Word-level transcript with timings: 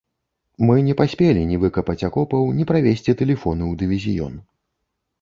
Мы 0.69 0.77
не 0.87 0.95
паспелі 1.01 1.43
ні 1.51 1.59
выкапаць 1.65 1.97
акопаў, 2.09 2.51
ні 2.63 2.69
правесці 2.75 3.19
тэлефону 3.23 3.63
ў 3.71 3.73
дывізіён. 3.87 4.45